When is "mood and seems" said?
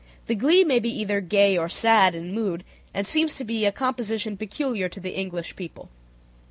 2.33-3.35